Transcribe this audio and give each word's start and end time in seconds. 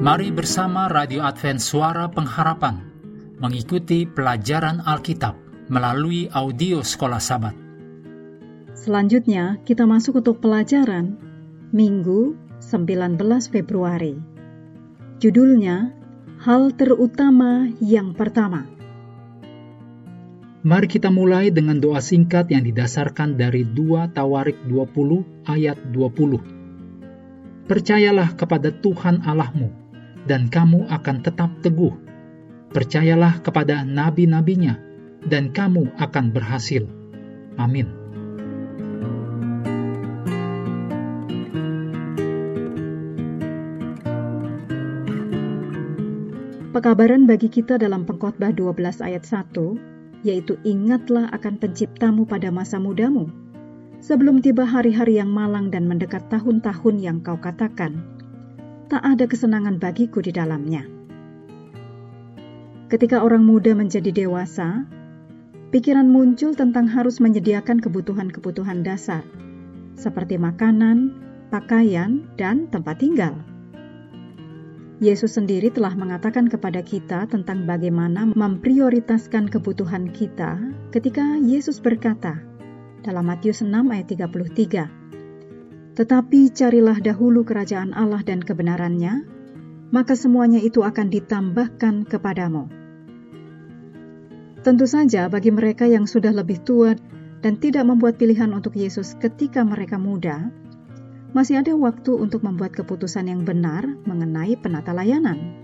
Mari 0.00 0.32
bersama 0.32 0.88
Radio 0.88 1.20
Advent 1.20 1.60
Suara 1.60 2.08
Pengharapan 2.08 2.80
mengikuti 3.36 4.08
pelajaran 4.08 4.80
Alkitab 4.80 5.36
melalui 5.68 6.24
audio 6.32 6.80
Sekolah 6.80 7.20
Sabat. 7.20 7.52
Selanjutnya, 8.72 9.60
kita 9.68 9.84
masuk 9.84 10.24
untuk 10.24 10.40
pelajaran 10.40 11.20
Minggu 11.76 12.32
19 12.64 13.20
Februari. 13.52 14.16
Judulnya, 15.20 15.92
Hal 16.48 16.72
Terutama 16.80 17.68
Yang 17.84 18.16
Pertama. 18.16 18.64
Mari 20.64 20.88
kita 20.88 21.12
mulai 21.12 21.52
dengan 21.52 21.76
doa 21.76 22.00
singkat 22.00 22.48
yang 22.48 22.64
didasarkan 22.64 23.36
dari 23.36 23.68
2 23.68 24.16
Tawarik 24.16 24.64
20 24.64 25.44
ayat 25.44 25.76
20. 25.92 27.68
Percayalah 27.68 28.32
kepada 28.32 28.72
Tuhan 28.72 29.28
Allahmu 29.28 29.89
dan 30.24 30.50
kamu 30.50 30.88
akan 30.88 31.16
tetap 31.24 31.52
teguh. 31.64 31.94
Percayalah 32.70 33.42
kepada 33.42 33.82
nabi-nabinya, 33.82 34.78
dan 35.26 35.52
kamu 35.52 35.90
akan 36.00 36.32
berhasil. 36.32 36.86
Amin. 37.60 38.00
Pekabaran 46.70 47.26
bagi 47.26 47.50
kita 47.50 47.76
dalam 47.76 48.06
pengkhotbah 48.06 48.54
12 48.54 49.02
ayat 49.02 49.26
1, 49.26 50.22
yaitu 50.22 50.54
ingatlah 50.62 51.26
akan 51.34 51.58
penciptamu 51.58 52.22
pada 52.24 52.54
masa 52.54 52.78
mudamu, 52.78 53.26
sebelum 53.98 54.38
tiba 54.38 54.62
hari-hari 54.62 55.18
yang 55.18 55.34
malang 55.34 55.68
dan 55.74 55.90
mendekat 55.90 56.30
tahun-tahun 56.30 56.96
yang 57.02 57.18
kau 57.26 57.36
katakan, 57.36 58.19
tak 58.90 59.06
ada 59.06 59.30
kesenangan 59.30 59.78
bagiku 59.78 60.18
di 60.18 60.34
dalamnya. 60.34 60.82
Ketika 62.90 63.22
orang 63.22 63.46
muda 63.46 63.70
menjadi 63.70 64.10
dewasa, 64.10 64.82
pikiran 65.70 66.10
muncul 66.10 66.58
tentang 66.58 66.90
harus 66.90 67.22
menyediakan 67.22 67.78
kebutuhan-kebutuhan 67.78 68.82
dasar, 68.82 69.22
seperti 69.94 70.42
makanan, 70.42 71.14
pakaian, 71.54 72.26
dan 72.34 72.66
tempat 72.74 72.98
tinggal. 72.98 73.38
Yesus 74.98 75.38
sendiri 75.38 75.70
telah 75.70 75.94
mengatakan 75.94 76.50
kepada 76.50 76.82
kita 76.82 77.30
tentang 77.30 77.64
bagaimana 77.70 78.26
memprioritaskan 78.34 79.48
kebutuhan 79.48 80.10
kita 80.10 80.60
ketika 80.90 81.38
Yesus 81.40 81.78
berkata 81.78 82.42
dalam 83.06 83.30
Matius 83.30 83.62
6 83.64 83.70
ayat 83.70 84.12
33, 84.12 84.99
tetapi 85.98 86.54
carilah 86.54 87.02
dahulu 87.02 87.42
kerajaan 87.42 87.90
Allah 87.92 88.22
dan 88.22 88.44
kebenarannya, 88.44 89.26
maka 89.90 90.14
semuanya 90.14 90.62
itu 90.62 90.86
akan 90.86 91.10
ditambahkan 91.10 92.06
kepadamu. 92.06 92.70
Tentu 94.60 94.86
saja 94.86 95.26
bagi 95.26 95.50
mereka 95.50 95.88
yang 95.88 96.06
sudah 96.06 96.30
lebih 96.30 96.62
tua 96.62 96.94
dan 97.40 97.56
tidak 97.56 97.88
membuat 97.88 98.20
pilihan 98.20 98.52
untuk 98.52 98.76
Yesus 98.76 99.16
ketika 99.18 99.64
mereka 99.64 99.96
muda, 99.96 100.52
masih 101.32 101.62
ada 101.62 101.72
waktu 101.74 102.14
untuk 102.14 102.44
membuat 102.44 102.76
keputusan 102.76 103.30
yang 103.30 103.46
benar 103.46 103.86
mengenai 104.04 104.58
penata 104.60 104.92
layanan. 104.92 105.56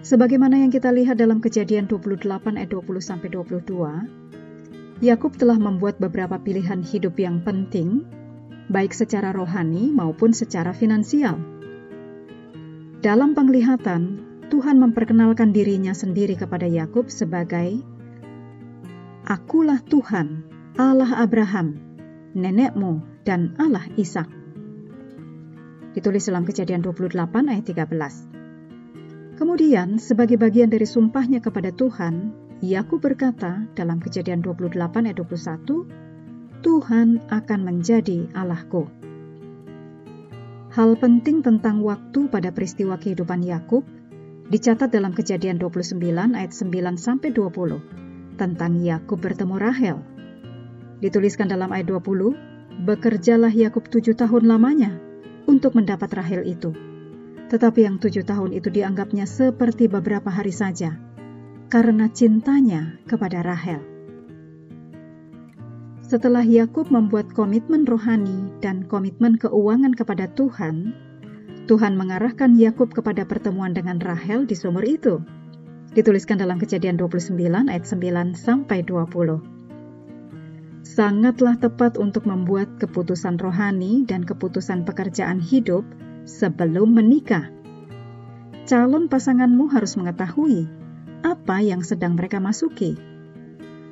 Sebagaimana 0.00 0.62
yang 0.62 0.70
kita 0.70 0.94
lihat 0.94 1.18
dalam 1.18 1.42
kejadian 1.42 1.90
28 1.90 2.56
ayat 2.56 2.70
20-22, 2.70 5.02
Yakub 5.04 5.36
telah 5.36 5.58
membuat 5.58 6.00
beberapa 6.00 6.40
pilihan 6.40 6.80
hidup 6.80 7.18
yang 7.20 7.44
penting 7.44 8.08
baik 8.68 8.92
secara 8.92 9.32
rohani 9.32 9.90
maupun 9.90 10.36
secara 10.36 10.76
finansial. 10.76 11.40
Dalam 13.00 13.32
penglihatan, 13.32 14.24
Tuhan 14.48 14.80
memperkenalkan 14.80 15.52
dirinya 15.52 15.92
sendiri 15.92 16.36
kepada 16.36 16.64
Yakub 16.64 17.12
sebagai 17.12 17.80
Akulah 19.28 19.84
Tuhan, 19.84 20.44
Allah 20.80 21.20
Abraham, 21.20 21.76
nenekmu, 22.32 23.04
dan 23.28 23.52
Allah 23.60 23.84
Ishak. 24.00 24.24
Ditulis 25.92 26.24
dalam 26.24 26.48
kejadian 26.48 26.80
28 26.80 27.12
ayat 27.52 27.64
13. 27.68 29.36
Kemudian, 29.36 30.00
sebagai 30.00 30.40
bagian 30.40 30.72
dari 30.72 30.88
sumpahnya 30.88 31.44
kepada 31.44 31.70
Tuhan, 31.70 32.32
Yakub 32.64 33.04
berkata 33.04 33.68
dalam 33.76 34.00
kejadian 34.02 34.42
28 34.42 34.74
ayat 35.06 35.18
21, 35.20 36.07
Tuhan 36.58 37.22
akan 37.30 37.60
menjadi 37.62 38.26
Allahku. 38.34 38.90
Hal 40.74 40.98
penting 40.98 41.46
tentang 41.46 41.86
waktu 41.86 42.26
pada 42.26 42.50
peristiwa 42.50 42.98
kehidupan 42.98 43.46
Yakub 43.46 43.86
dicatat 44.50 44.90
dalam 44.90 45.14
Kejadian 45.14 45.62
29 45.62 46.02
ayat 46.34 46.50
9 46.50 46.98
sampai 46.98 47.30
20 47.30 48.38
tentang 48.42 48.72
Yakub 48.82 49.22
bertemu 49.22 49.54
Rahel. 49.54 49.98
Dituliskan 50.98 51.46
dalam 51.46 51.70
ayat 51.70 51.86
20, 51.86 52.34
bekerjalah 52.82 53.54
Yakub 53.54 53.86
tujuh 53.86 54.18
tahun 54.18 54.50
lamanya 54.50 54.98
untuk 55.46 55.78
mendapat 55.78 56.10
Rahel 56.10 56.42
itu. 56.42 56.74
Tetapi 57.54 57.86
yang 57.86 58.02
tujuh 58.02 58.26
tahun 58.26 58.50
itu 58.50 58.66
dianggapnya 58.68 59.30
seperti 59.30 59.86
beberapa 59.86 60.28
hari 60.28 60.50
saja, 60.50 60.98
karena 61.70 62.10
cintanya 62.10 62.98
kepada 63.06 63.46
Rahel. 63.46 63.97
Setelah 66.08 66.40
Yakub 66.40 66.88
membuat 66.88 67.36
komitmen 67.36 67.84
rohani 67.84 68.48
dan 68.64 68.88
komitmen 68.88 69.36
keuangan 69.36 69.92
kepada 69.92 70.24
Tuhan, 70.32 70.96
Tuhan 71.68 72.00
mengarahkan 72.00 72.56
Yakub 72.56 72.96
kepada 72.96 73.28
pertemuan 73.28 73.76
dengan 73.76 74.00
Rahel 74.00 74.48
di 74.48 74.56
sumur 74.56 74.88
itu. 74.88 75.20
Dituliskan 75.92 76.40
dalam 76.40 76.56
Kejadian 76.56 76.96
29 76.96 77.36
ayat 77.68 77.84
9 77.84 78.32
sampai 78.32 78.88
20. 78.88 80.80
Sangatlah 80.80 81.60
tepat 81.60 82.00
untuk 82.00 82.24
membuat 82.24 82.80
keputusan 82.80 83.36
rohani 83.36 84.08
dan 84.08 84.24
keputusan 84.24 84.88
pekerjaan 84.88 85.44
hidup 85.44 85.84
sebelum 86.24 86.96
menikah. 86.96 87.52
Calon 88.64 89.12
pasanganmu 89.12 89.68
harus 89.76 89.92
mengetahui 90.00 90.72
apa 91.20 91.60
yang 91.60 91.84
sedang 91.84 92.16
mereka 92.16 92.40
masuki 92.40 92.96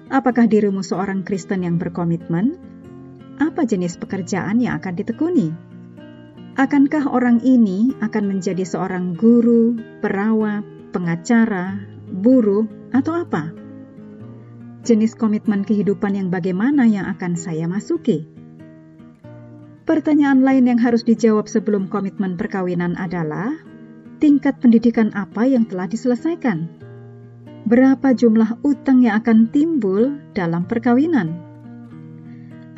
Apakah 0.07 0.47
dirimu 0.47 0.87
seorang 0.87 1.27
Kristen 1.27 1.67
yang 1.67 1.83
berkomitmen? 1.83 2.55
Apa 3.43 3.67
jenis 3.67 3.99
pekerjaan 3.99 4.63
yang 4.63 4.79
akan 4.79 4.95
ditekuni? 4.95 5.51
Akankah 6.55 7.11
orang 7.11 7.43
ini 7.43 7.91
akan 7.99 8.31
menjadi 8.31 8.63
seorang 8.63 9.19
guru, 9.19 9.75
perawat, 9.99 10.63
pengacara, 10.95 11.83
buruh, 12.07 12.71
atau 12.95 13.19
apa? 13.19 13.51
Jenis 14.87 15.19
komitmen 15.19 15.67
kehidupan 15.67 16.15
yang 16.15 16.31
bagaimana 16.31 16.87
yang 16.87 17.11
akan 17.11 17.35
saya 17.35 17.67
masuki? 17.67 18.31
Pertanyaan 19.91 20.47
lain 20.47 20.71
yang 20.71 20.79
harus 20.79 21.03
dijawab 21.03 21.51
sebelum 21.51 21.91
komitmen 21.91 22.39
perkawinan 22.39 22.95
adalah 22.95 23.59
tingkat 24.23 24.63
pendidikan 24.63 25.11
apa 25.19 25.51
yang 25.51 25.67
telah 25.67 25.91
diselesaikan 25.91 26.86
berapa 27.67 28.15
jumlah 28.15 28.63
utang 28.63 29.03
yang 29.03 29.19
akan 29.19 29.51
timbul 29.51 30.15
dalam 30.39 30.71
perkawinan. 30.71 31.35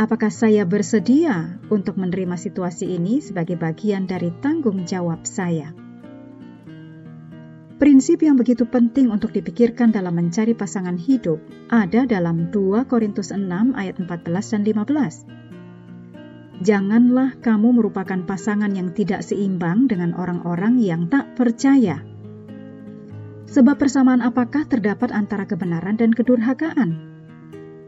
Apakah 0.01 0.33
saya 0.33 0.65
bersedia 0.65 1.61
untuk 1.69 2.01
menerima 2.01 2.41
situasi 2.41 2.97
ini 2.97 3.21
sebagai 3.21 3.61
bagian 3.61 4.09
dari 4.09 4.33
tanggung 4.41 4.89
jawab 4.89 5.29
saya? 5.29 5.77
Prinsip 7.77 8.25
yang 8.25 8.41
begitu 8.41 8.65
penting 8.65 9.13
untuk 9.13 9.37
dipikirkan 9.37 9.93
dalam 9.93 10.17
mencari 10.17 10.57
pasangan 10.57 10.97
hidup 10.97 11.37
ada 11.69 12.09
dalam 12.09 12.49
2 12.51 12.89
Korintus 12.89 13.29
6 13.31 13.45
ayat 13.77 14.01
14 14.01 14.53
dan 14.57 14.65
15. 14.65 16.65
Janganlah 16.65 17.37
kamu 17.39 17.77
merupakan 17.77 18.19
pasangan 18.25 18.73
yang 18.73 18.97
tidak 18.97 19.21
seimbang 19.23 19.87
dengan 19.87 20.17
orang-orang 20.17 20.81
yang 20.81 21.07
tak 21.07 21.39
percaya 21.39 22.03
Sebab 23.49 23.81
persamaan 23.81 24.21
apakah 24.21 24.69
terdapat 24.69 25.09
antara 25.09 25.49
kebenaran 25.49 25.97
dan 25.97 26.13
kedurhakaan? 26.13 27.01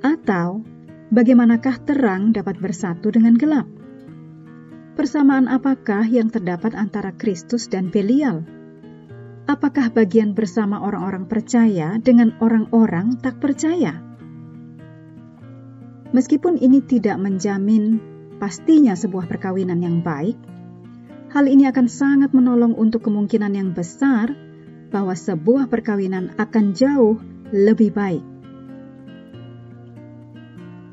Atau 0.01 0.65
bagaimanakah 1.13 1.85
terang 1.85 2.33
dapat 2.33 2.57
bersatu 2.57 3.13
dengan 3.13 3.37
gelap? 3.37 3.69
Persamaan 4.97 5.53
apakah 5.53 6.09
yang 6.09 6.33
terdapat 6.33 6.73
antara 6.73 7.13
Kristus 7.13 7.69
dan 7.69 7.93
Belial? 7.93 8.41
Apakah 9.45 9.93
bagian 9.93 10.33
bersama 10.33 10.81
orang-orang 10.81 11.29
percaya 11.29 12.01
dengan 12.01 12.33
orang-orang 12.41 13.21
tak 13.21 13.37
percaya? 13.37 14.01
Meskipun 16.17 16.57
ini 16.57 16.81
tidak 16.81 17.21
menjamin 17.21 18.01
pastinya 18.41 18.97
sebuah 18.97 19.29
perkawinan 19.29 19.85
yang 19.85 20.01
baik, 20.01 20.41
hal 21.37 21.45
ini 21.45 21.69
akan 21.69 21.87
sangat 21.87 22.33
menolong 22.33 22.73
untuk 22.73 23.05
kemungkinan 23.05 23.53
yang 23.53 23.71
besar 23.77 24.50
bahwa 24.91 25.15
sebuah 25.15 25.71
perkawinan 25.71 26.35
akan 26.37 26.75
jauh 26.75 27.17
lebih 27.55 27.95
baik. 27.95 28.23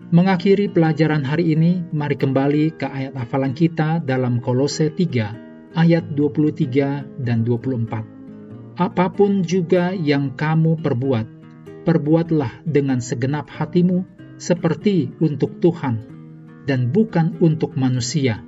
Mengakhiri 0.07 0.71
pelajaran 0.71 1.27
hari 1.27 1.51
ini, 1.51 1.83
mari 1.91 2.15
kembali 2.15 2.79
ke 2.79 2.88
ayat 2.88 3.11
hafalan 3.19 3.51
kita 3.51 3.99
dalam 3.99 4.39
Kolose 4.39 4.88
3 4.88 5.75
ayat 5.75 6.15
23 6.15 7.03
dan 7.19 7.44
24. 7.44 8.79
Apa 8.79 9.11
pun 9.11 9.44
juga 9.44 9.91
yang 9.91 10.31
kamu 10.31 10.79
perbuat, 10.79 11.27
perbuatlah 11.83 12.63
dengan 12.63 13.03
segenap 13.03 13.51
hatimu 13.51 14.07
seperti 14.39 15.11
untuk 15.19 15.59
Tuhan 15.59 16.07
dan 16.63 16.93
bukan 16.93 17.35
untuk 17.43 17.75
manusia. 17.75 18.39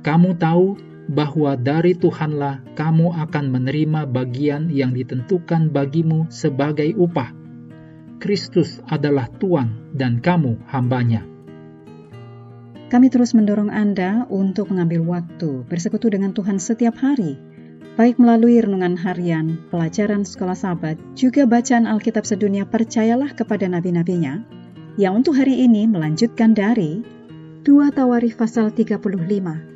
Kamu 0.00 0.38
tahu 0.38 0.95
bahwa 1.06 1.54
dari 1.54 1.94
Tuhanlah 1.94 2.62
kamu 2.74 3.14
akan 3.14 3.44
menerima 3.50 4.10
bagian 4.10 4.70
yang 4.70 4.90
ditentukan 4.90 5.70
bagimu 5.70 6.26
sebagai 6.28 6.90
upah. 6.98 7.30
Kristus 8.18 8.82
adalah 8.90 9.30
Tuhan 9.38 9.94
dan 9.94 10.18
kamu 10.18 10.58
hambanya. 10.66 11.22
Kami 12.86 13.10
terus 13.10 13.34
mendorong 13.34 13.70
Anda 13.70 14.30
untuk 14.30 14.70
mengambil 14.70 15.02
waktu 15.02 15.66
bersekutu 15.66 16.06
dengan 16.06 16.30
Tuhan 16.30 16.62
setiap 16.62 16.94
hari, 17.02 17.34
baik 17.98 18.18
melalui 18.22 18.62
renungan 18.62 18.94
harian, 18.94 19.58
pelajaran 19.74 20.22
sekolah 20.22 20.54
sahabat, 20.54 20.94
juga 21.18 21.50
bacaan 21.50 21.90
Alkitab 21.90 22.22
sedunia 22.22 22.62
percayalah 22.62 23.34
kepada 23.34 23.66
nabi-nabinya, 23.66 24.46
yang 24.96 25.18
untuk 25.18 25.34
hari 25.34 25.66
ini 25.66 25.90
melanjutkan 25.90 26.54
dari 26.54 27.02
2 27.66 27.90
Tawarikh 27.90 28.38
pasal 28.38 28.70
35. 28.70 29.75